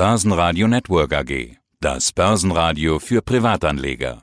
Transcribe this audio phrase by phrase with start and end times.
[0.00, 1.58] Börsenradio Network AG.
[1.78, 4.22] Das Börsenradio für Privatanleger.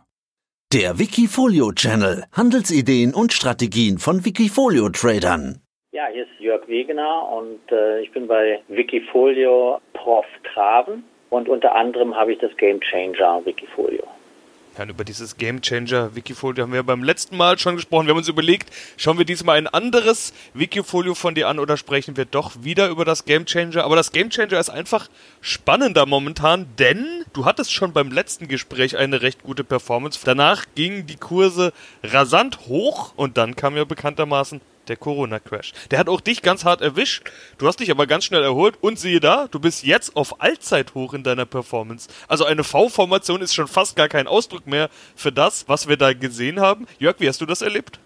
[0.74, 2.24] Der Wikifolio Channel.
[2.34, 5.62] Handelsideen und Strategien von Wikifolio Tradern.
[5.92, 11.76] Ja, hier ist Jörg Wegener und äh, ich bin bei Wikifolio Prof Traven und unter
[11.76, 14.08] anderem habe ich das Game Changer Wikifolio.
[14.78, 18.06] Ja, über dieses Game Changer Wikifolio haben wir beim letzten Mal schon gesprochen.
[18.06, 22.16] Wir haben uns überlegt, schauen wir diesmal ein anderes Wikifolio von dir an oder sprechen
[22.16, 23.84] wir doch wieder über das Game Changer.
[23.84, 25.10] Aber das Game Changer ist einfach
[25.42, 30.20] spannender momentan, denn du hattest schon beim letzten Gespräch eine recht gute Performance.
[30.24, 35.74] Danach gingen die Kurse rasant hoch und dann kam ja bekanntermaßen der Corona-Crash.
[35.92, 37.30] Der hat auch dich ganz hart erwischt.
[37.58, 41.14] Du hast dich aber ganz schnell erholt und siehe da, du bist jetzt auf Allzeithoch
[41.14, 42.10] in deiner Performance.
[42.28, 46.14] Also eine V-Formation ist schon fast gar kein Ausdruck mehr für das, was wir da
[46.14, 46.88] gesehen haben.
[47.00, 48.00] Jörg, wie hast du das erlebt?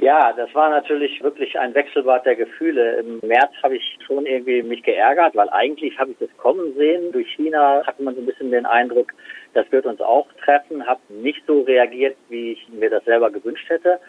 [0.00, 3.00] Ja, das war natürlich wirklich ein Wechselbad der Gefühle.
[3.00, 7.12] Im März habe ich schon irgendwie mich geärgert, weil eigentlich habe ich das kommen sehen.
[7.12, 9.12] Durch China hatte man so ein bisschen den Eindruck,
[9.52, 10.86] das wird uns auch treffen.
[10.86, 14.00] Habe nicht so reagiert, wie ich mir das selber gewünscht hätte.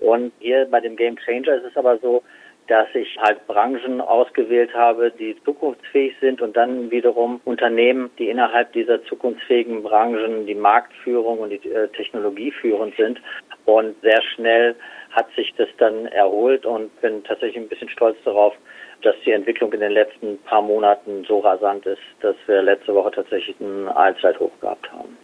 [0.00, 2.22] Und hier bei dem Game Changer ist es aber so,
[2.68, 8.72] dass ich halt Branchen ausgewählt habe, die zukunftsfähig sind und dann wiederum Unternehmen, die innerhalb
[8.74, 13.20] dieser zukunftsfähigen Branchen die Marktführung und die äh, Technologie führend sind.
[13.64, 14.76] Und sehr schnell
[15.10, 18.54] hat sich das dann erholt und bin tatsächlich ein bisschen stolz darauf,
[19.02, 23.12] dass die Entwicklung in den letzten paar Monaten so rasant ist, dass wir letzte Woche
[23.12, 25.16] tatsächlich einen Allzeithoch gehabt haben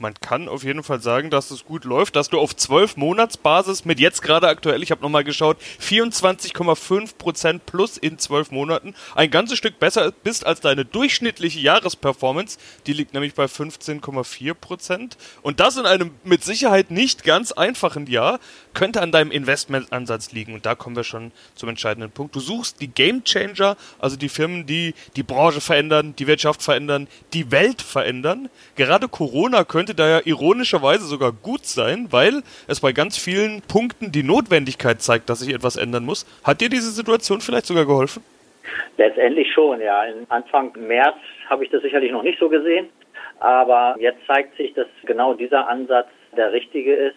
[0.00, 3.84] man kann auf jeden Fall sagen, dass es gut läuft, dass du auf 12 Monatsbasis
[3.84, 9.58] mit jetzt gerade aktuell, ich habe nochmal geschaut, 24,5% plus in 12 Monaten, ein ganzes
[9.58, 15.12] Stück besser bist als deine durchschnittliche Jahresperformance, die liegt nämlich bei 15,4%
[15.42, 18.40] und das in einem mit Sicherheit nicht ganz einfachen Jahr
[18.72, 22.34] könnte an deinem Investmentansatz liegen und da kommen wir schon zum entscheidenden Punkt.
[22.34, 27.06] Du suchst die Game Changer, also die Firmen, die die Branche verändern, die Wirtschaft verändern,
[27.32, 28.48] die Welt verändern.
[28.76, 33.60] Gerade Corona könnte könnte da ja ironischerweise sogar gut sein, weil es bei ganz vielen
[33.62, 36.26] Punkten die Notwendigkeit zeigt, dass sich etwas ändern muss.
[36.44, 38.22] Hat dir diese Situation vielleicht sogar geholfen?
[38.96, 40.04] Letztendlich schon, ja.
[40.28, 41.16] Anfang März
[41.48, 42.86] habe ich das sicherlich noch nicht so gesehen,
[43.40, 47.16] aber jetzt zeigt sich, dass genau dieser Ansatz der richtige ist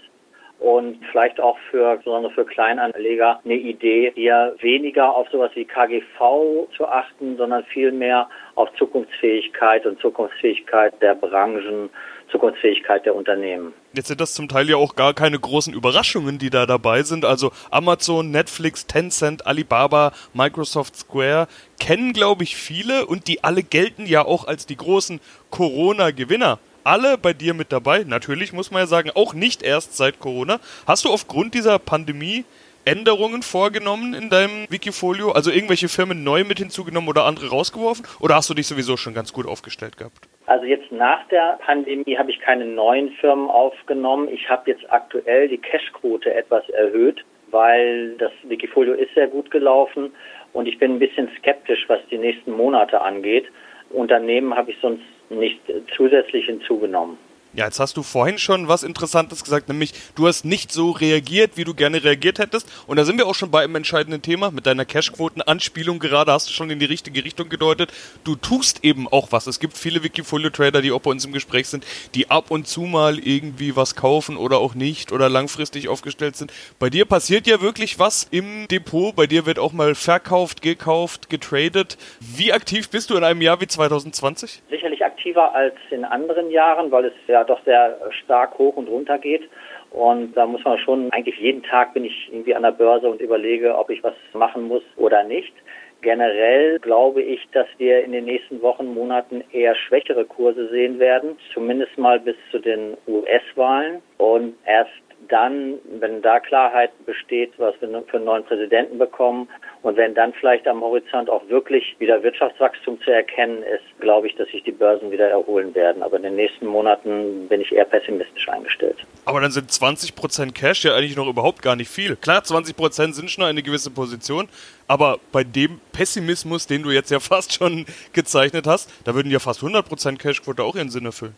[0.60, 6.68] und vielleicht auch für, besonders für Kleinanleger, eine Idee, hier weniger auf sowas wie KGV
[6.76, 11.90] zu achten, sondern vielmehr auf Zukunftsfähigkeit und Zukunftsfähigkeit der Branchen,
[12.34, 13.74] Zukunftsfähigkeit der Unternehmen.
[13.94, 17.24] Jetzt sind das zum Teil ja auch gar keine großen Überraschungen, die da dabei sind.
[17.24, 21.48] Also Amazon, Netflix, Tencent, Alibaba, Microsoft Square
[21.80, 25.22] kennen, glaube ich, viele und die alle gelten ja auch als die großen
[25.52, 28.04] Corona-Gewinner alle bei dir mit dabei.
[28.04, 30.60] Natürlich muss man ja sagen, auch nicht erst seit Corona.
[30.86, 32.44] Hast du aufgrund dieser Pandemie
[32.86, 35.32] Änderungen vorgenommen in deinem Wikifolio?
[35.32, 38.06] Also irgendwelche Firmen neu mit hinzugenommen oder andere rausgeworfen?
[38.20, 40.28] Oder hast du dich sowieso schon ganz gut aufgestellt gehabt?
[40.46, 44.28] Also jetzt nach der Pandemie habe ich keine neuen Firmen aufgenommen.
[44.30, 50.14] Ich habe jetzt aktuell die Cashquote etwas erhöht, weil das Wikifolio ist sehr gut gelaufen
[50.52, 53.46] und ich bin ein bisschen skeptisch, was die nächsten Monate angeht.
[53.90, 55.62] Unternehmen habe ich sonst nicht
[55.96, 57.18] zusätzlich hinzugenommen.
[57.56, 61.52] Ja, jetzt hast du vorhin schon was Interessantes gesagt, nämlich du hast nicht so reagiert,
[61.56, 62.68] wie du gerne reagiert hättest.
[62.88, 64.50] Und da sind wir auch schon bei einem entscheidenden Thema.
[64.50, 67.94] Mit deiner Cashquoten-Anspielung gerade hast du schon in die richtige Richtung gedeutet.
[68.24, 69.46] Du tust eben auch was.
[69.46, 72.82] Es gibt viele Wikifolio-Trader, die auch bei uns im Gespräch sind, die ab und zu
[72.82, 76.52] mal irgendwie was kaufen oder auch nicht oder langfristig aufgestellt sind.
[76.80, 79.16] Bei dir passiert ja wirklich was im Depot.
[79.16, 82.00] Bei dir wird auch mal verkauft, gekauft, getradet.
[82.20, 84.64] Wie aktiv bist du in einem Jahr wie 2020?
[84.72, 89.18] Sicherlich aktiver als in anderen Jahren, weil es ja doch sehr stark hoch und runter
[89.18, 89.50] geht.
[89.92, 93.22] Und da muss man schon, eigentlich jeden Tag bin ich irgendwie an der Börse und
[93.22, 95.54] überlege, ob ich was machen muss oder nicht.
[96.02, 101.38] Generell glaube ich, dass wir in den nächsten Wochen, Monaten eher schwächere Kurse sehen werden,
[101.54, 104.02] zumindest mal bis zu den US-Wahlen.
[104.18, 104.92] Und erst
[105.30, 109.48] dann, wenn da Klarheit besteht, was wir für einen neuen Präsidenten bekommen
[109.84, 114.36] und wenn dann vielleicht am Horizont auch wirklich wieder Wirtschaftswachstum zu erkennen ist, glaube ich,
[114.36, 116.02] dass sich die Börsen wieder erholen werden.
[116.02, 118.96] Aber in den nächsten Monaten bin ich eher pessimistisch eingestellt.
[119.26, 122.16] Aber dann sind 20 Prozent Cash ja eigentlich noch überhaupt gar nicht viel.
[122.16, 124.48] Klar, 20 Prozent sind schon eine gewisse Position,
[124.88, 129.40] aber bei dem Pessimismus, den du jetzt ja fast schon gezeichnet hast, da würden ja
[129.40, 131.36] fast 100 Prozent Cashquote auch ihren Sinn erfüllen.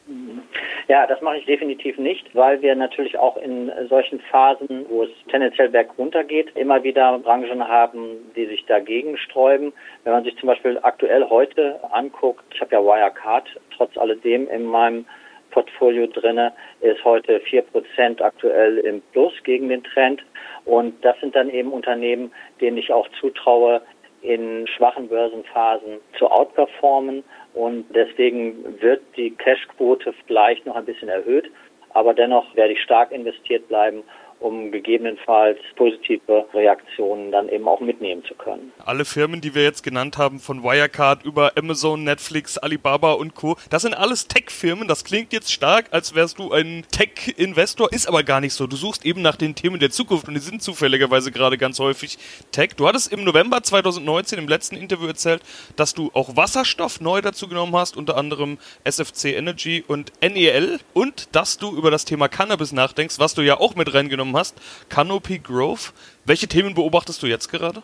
[0.87, 5.09] Ja, das mache ich definitiv nicht, weil wir natürlich auch in solchen Phasen, wo es
[5.31, 9.73] tendenziell bergunter geht, immer wieder Branchen haben, die sich dagegen sträuben.
[10.03, 14.65] Wenn man sich zum Beispiel aktuell heute anguckt, ich habe ja Wirecard trotz alledem in
[14.65, 15.05] meinem
[15.49, 20.21] Portfolio drinne, ist heute vier Prozent aktuell im Plus gegen den Trend.
[20.65, 23.81] Und das sind dann eben Unternehmen, denen ich auch zutraue,
[24.21, 27.23] in schwachen Börsenphasen zu outperformen
[27.55, 31.49] und deswegen wird die Cashquote vielleicht noch ein bisschen erhöht,
[31.93, 34.03] aber dennoch werde ich stark investiert bleiben
[34.39, 38.71] um gegebenenfalls positive Reaktionen dann eben auch mitnehmen zu können.
[38.85, 43.57] Alle Firmen, die wir jetzt genannt haben, von Wirecard über Amazon, Netflix, Alibaba und Co.,
[43.69, 44.87] das sind alles Tech-Firmen.
[44.87, 48.67] Das klingt jetzt stark, als wärst du ein Tech-Investor, ist aber gar nicht so.
[48.67, 52.17] Du suchst eben nach den Themen der Zukunft und die sind zufälligerweise gerade ganz häufig
[52.51, 52.71] Tech.
[52.75, 55.41] Du hattest im November 2019 im letzten Interview erzählt,
[55.75, 61.35] dass du auch Wasserstoff neu dazu genommen hast, unter anderem SFC Energy und NEL und
[61.35, 64.55] dass du über das Thema Cannabis nachdenkst, was du ja auch mit reingenommen genommen hast.
[64.89, 65.91] Canopy Grove.
[66.25, 67.83] Welche Themen beobachtest du jetzt gerade?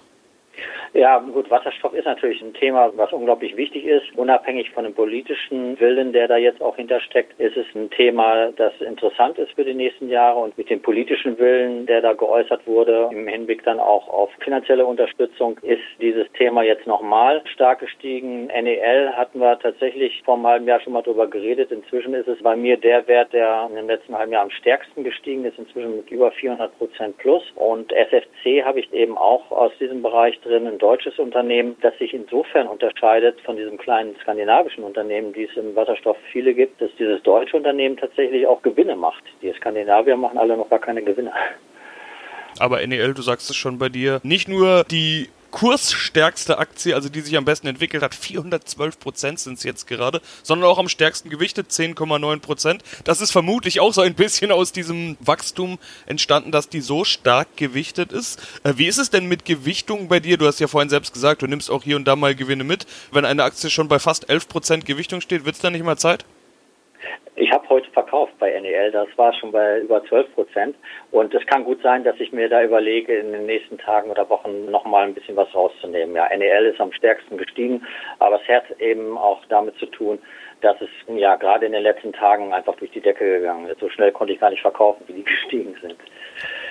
[0.94, 4.04] Ja, gut, Wasserstoff ist natürlich ein Thema, was unglaublich wichtig ist.
[4.18, 8.74] Unabhängig von dem politischen Willen, der da jetzt auch hintersteckt, ist es ein Thema, das
[8.82, 13.10] interessant ist für die nächsten Jahre und mit dem politischen Willen, der da geäußert wurde,
[13.14, 18.48] im Hinblick dann auch auf finanzielle Unterstützung, ist dieses Thema jetzt nochmal stark gestiegen.
[18.48, 21.72] NEL hatten wir tatsächlich vor einem halben Jahr schon mal drüber geredet.
[21.72, 25.06] Inzwischen ist es bei mir der Wert, der in dem letzten halben Jahr am stärksten
[25.06, 27.44] gestiegen ist, inzwischen mit über 400 Prozent plus.
[27.56, 32.68] Und SFC habe ich eben auch aus diesem Bereich drin deutsches Unternehmen, das sich insofern
[32.68, 37.56] unterscheidet von diesem kleinen skandinavischen Unternehmen, die es im Wasserstoff viele gibt, dass dieses deutsche
[37.56, 39.24] Unternehmen tatsächlich auch Gewinne macht.
[39.42, 41.32] Die Skandinavier machen alle noch gar keine Gewinne.
[42.60, 47.22] Aber NEL, du sagst es schon bei dir, nicht nur die kursstärkste Aktie, also die
[47.22, 48.16] sich am besten entwickelt hat.
[48.16, 52.84] 412 Prozent sind es jetzt gerade, sondern auch am stärksten gewichtet, 10,9 Prozent.
[53.04, 57.56] Das ist vermutlich auch so ein bisschen aus diesem Wachstum entstanden, dass die so stark
[57.58, 58.40] gewichtet ist.
[58.64, 60.38] Äh, wie ist es denn mit Gewichtung bei dir?
[60.38, 62.88] Du hast ja vorhin selbst gesagt, du nimmst auch hier und da mal Gewinne mit.
[63.12, 65.98] Wenn eine Aktie schon bei fast 11 Prozent Gewichtung steht, wird es dann nicht mal
[65.98, 66.26] Zeit?
[67.36, 70.76] Ich habe heute verkauft bei NEL, das war schon bei über 12 Prozent.
[71.12, 74.30] Und es kann gut sein, dass ich mir da überlege, in den nächsten Tagen oder
[74.30, 76.16] Wochen nochmal ein bisschen was rauszunehmen.
[76.16, 77.86] Ja, NEL ist am stärksten gestiegen,
[78.20, 80.20] aber es hat eben auch damit zu tun,
[80.62, 83.80] dass es ja gerade in den letzten Tagen einfach durch die Decke gegangen ist.
[83.80, 85.96] So schnell konnte ich gar nicht verkaufen, wie die gestiegen sind.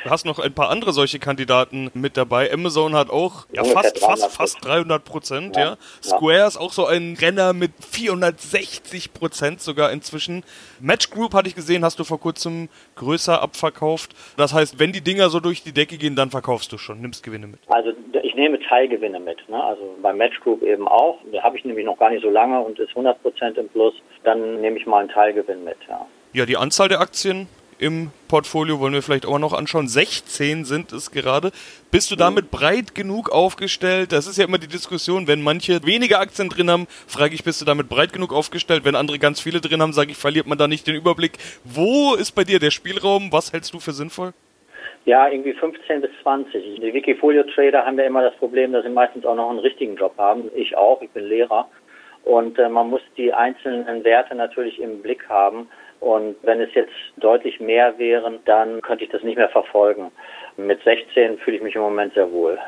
[0.05, 2.51] Du hast noch ein paar andere solche Kandidaten mit dabei.
[2.51, 5.57] Amazon hat auch ja, fast, fast, fast 300 Prozent.
[5.57, 5.63] Ja.
[5.63, 5.77] ja.
[6.03, 10.43] Square ist auch so ein Renner mit 460 Prozent sogar inzwischen.
[10.81, 14.13] Match Group hatte ich gesehen, hast du vor kurzem größer abverkauft.
[14.39, 17.23] Das heißt, wenn die Dinger so durch die Decke gehen, dann verkaufst du schon, nimmst
[17.23, 17.61] Gewinne mit.
[17.69, 17.93] Also
[18.23, 19.47] ich nehme Teilgewinne mit.
[19.51, 19.63] Ne?
[19.63, 21.19] Also bei Match Group eben auch.
[21.31, 23.93] Da habe ich nämlich noch gar nicht so lange und ist 100 Prozent im Plus.
[24.25, 25.77] Dann nehme ich mal einen Teilgewinn mit.
[25.89, 26.07] Ja.
[26.33, 27.49] Ja, die Anzahl der Aktien
[27.81, 29.89] im Portfolio wollen wir vielleicht auch noch anschauen.
[29.89, 31.51] 16 sind es gerade.
[31.91, 34.13] Bist du damit breit genug aufgestellt?
[34.13, 35.27] Das ist ja immer die Diskussion.
[35.27, 38.85] Wenn manche weniger Aktien drin haben, frage ich, bist du damit breit genug aufgestellt?
[38.85, 41.33] Wenn andere ganz viele drin haben, sage ich, verliert man da nicht den Überblick.
[41.65, 43.33] Wo ist bei dir der Spielraum?
[43.33, 44.33] Was hältst du für sinnvoll?
[45.07, 46.81] Ja, irgendwie 15 bis 20.
[46.81, 50.15] Die Wikifolio-Trader haben ja immer das Problem, dass sie meistens auch noch einen richtigen Job
[50.19, 50.51] haben.
[50.55, 51.69] Ich auch, ich bin Lehrer.
[52.25, 55.69] Und äh, man muss die einzelnen Werte natürlich im Blick haben.
[56.01, 60.11] Und wenn es jetzt deutlich mehr wären, dann könnte ich das nicht mehr verfolgen.
[60.57, 62.59] Mit 16 fühle ich mich im Moment sehr wohl.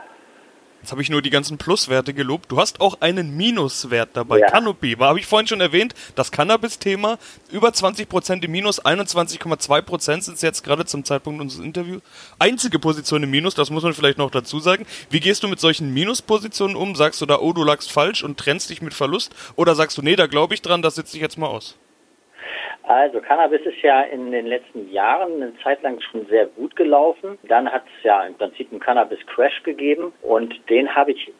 [0.82, 2.50] Jetzt habe ich nur die ganzen Pluswerte gelobt.
[2.50, 4.40] Du hast auch einen Minuswert dabei.
[4.40, 4.48] Ja.
[4.48, 5.94] Canopy, habe ich vorhin schon erwähnt.
[6.16, 7.18] Das Cannabis-Thema.
[7.52, 12.02] Über 20% im Minus, 21,2% sind es jetzt gerade zum Zeitpunkt unseres Interviews.
[12.40, 14.84] Einzige Position im Minus, das muss man vielleicht noch dazu sagen.
[15.08, 16.96] Wie gehst du mit solchen Minuspositionen um?
[16.96, 19.36] Sagst du da, oh, du lagst falsch und trennst dich mit Verlust?
[19.54, 21.78] Oder sagst du, nee, da glaube ich dran, das setze ich jetzt mal aus?
[22.84, 27.38] Also Cannabis ist ja in den letzten Jahren eine Zeit lang schon sehr gut gelaufen.
[27.44, 31.32] Dann hat es ja im Prinzip einen Cannabis-Crash gegeben und den habe ich,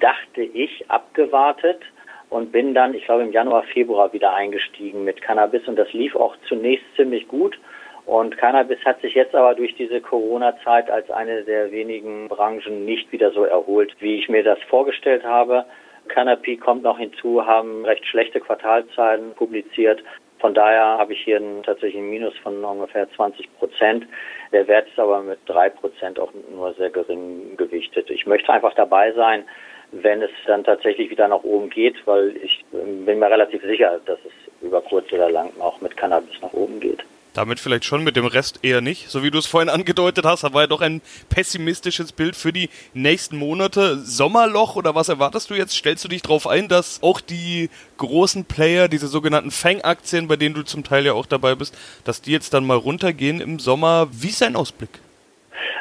[0.00, 1.80] dachte ich, abgewartet
[2.28, 6.16] und bin dann, ich glaube, im Januar, Februar wieder eingestiegen mit Cannabis und das lief
[6.16, 7.58] auch zunächst ziemlich gut.
[8.06, 13.12] Und Cannabis hat sich jetzt aber durch diese Corona-Zeit als eine der wenigen Branchen nicht
[13.12, 15.64] wieder so erholt, wie ich mir das vorgestellt habe.
[16.08, 20.02] Canopy kommt noch hinzu, haben recht schlechte Quartalzahlen publiziert.
[20.40, 24.06] Von daher habe ich hier einen, tatsächlich ein Minus von ungefähr 20 Prozent.
[24.52, 28.10] Der Wert ist aber mit drei Prozent auch nur sehr gering gewichtet.
[28.10, 29.44] Ich möchte einfach dabei sein,
[29.92, 34.18] wenn es dann tatsächlich wieder nach oben geht, weil ich bin mir relativ sicher, dass
[34.24, 37.04] es über kurz oder lang auch mit Cannabis nach oben geht.
[37.32, 39.08] Damit vielleicht schon, mit dem Rest eher nicht.
[39.08, 42.70] So wie du es vorhin angedeutet hast, war ja doch ein pessimistisches Bild für die
[42.92, 44.00] nächsten Monate.
[44.04, 45.74] Sommerloch oder was erwartest du jetzt?
[45.74, 50.54] Stellst du dich darauf ein, dass auch die großen Player, diese sogenannten Fang-Aktien, bei denen
[50.54, 54.08] du zum Teil ja auch dabei bist, dass die jetzt dann mal runtergehen im Sommer?
[54.10, 54.90] Wie ist dein Ausblick?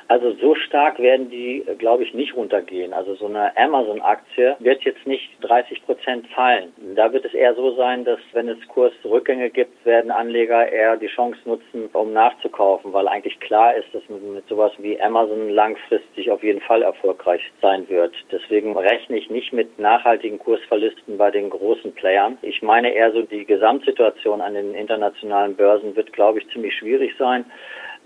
[0.07, 2.93] Also so stark werden die, glaube ich, nicht runtergehen.
[2.93, 6.73] Also so eine Amazon-Aktie wird jetzt nicht 30 Prozent fallen.
[6.95, 11.07] Da wird es eher so sein, dass wenn es Kursrückgänge gibt, werden Anleger eher die
[11.07, 16.31] Chance nutzen, um nachzukaufen, weil eigentlich klar ist, dass man mit sowas wie Amazon langfristig
[16.31, 18.13] auf jeden Fall erfolgreich sein wird.
[18.31, 22.37] Deswegen rechne ich nicht mit nachhaltigen Kursverlusten bei den großen Playern.
[22.41, 27.13] Ich meine eher so die Gesamtsituation an den internationalen Börsen wird, glaube ich, ziemlich schwierig
[27.17, 27.45] sein.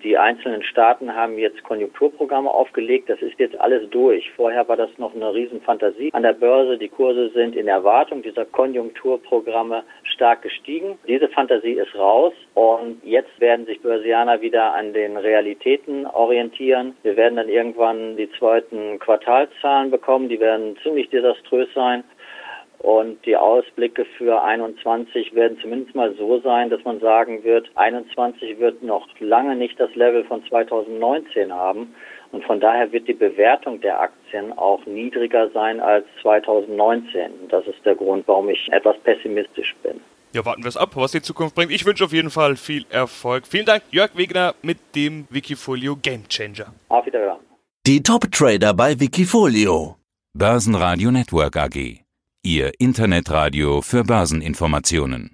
[0.04, 3.10] Die einzelnen Staaten haben jetzt Konjunkturprogramme aufgelegt.
[3.10, 4.30] Das ist jetzt alles durch.
[4.36, 6.78] Vorher war das noch eine Riesenfantasie an der Börse.
[6.78, 11.00] Die Kurse sind in Erwartung dieser Konjunkturprogramme stark gestiegen.
[11.08, 16.96] Diese Fantasie ist raus und jetzt werden sich Börsianer wieder an den Realitäten orientieren.
[17.04, 20.28] Wir werden dann irgendwann die zweiten Quartalzahlen bekommen.
[20.28, 22.04] Die werden ziemlich desaströs sein.
[22.84, 28.60] Und die Ausblicke für 21 werden zumindest mal so sein, dass man sagen wird, 21
[28.60, 31.96] wird noch lange nicht das Level von 2019 haben.
[32.34, 37.48] Und von daher wird die Bewertung der Aktien auch niedriger sein als 2019.
[37.48, 40.02] Das ist der Grund, warum ich etwas pessimistisch bin.
[40.34, 41.72] Ja, warten wir es ab, was die Zukunft bringt.
[41.72, 43.48] Ich wünsche auf jeden Fall viel Erfolg.
[43.48, 46.74] Vielen Dank, Jörg Wegner mit dem Wikifolio Game Changer.
[46.90, 47.40] Auf Wiedersehen.
[47.88, 49.96] Die Top-Trader bei Wikifolio.
[50.34, 52.03] Börsenradio Network AG.
[52.46, 55.33] Ihr Internetradio für Börseninformationen.